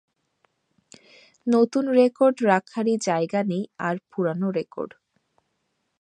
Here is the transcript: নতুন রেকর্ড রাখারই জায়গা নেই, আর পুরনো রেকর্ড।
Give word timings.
নতুন 1.47 1.85
রেকর্ড 1.91 2.37
রাখারই 2.43 2.95
জায়গা 3.07 3.39
নেই, 3.43 3.63
আর 3.79 3.95
পুরনো 4.11 4.47
রেকর্ড। 4.51 4.91